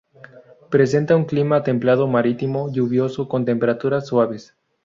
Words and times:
Presenta 0.71 1.15
un 1.15 1.25
clima 1.25 1.61
templado 1.61 2.07
marítimo, 2.07 2.71
lluvioso, 2.73 3.27
con 3.27 3.45
temperaturas 3.45 4.07
suaves. 4.07 4.55